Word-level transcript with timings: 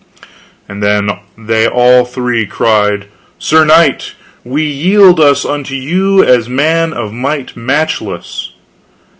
And 0.67 0.81
then 0.81 1.11
they 1.37 1.67
all 1.67 2.05
three 2.05 2.47
cried, 2.47 3.05
Sir 3.37 3.63
Knight, 3.63 4.15
we 4.43 4.63
yield 4.63 5.19
us 5.19 5.45
unto 5.45 5.75
you 5.75 6.23
as 6.23 6.49
man 6.49 6.91
of 6.91 7.13
might 7.13 7.55
matchless. 7.55 8.51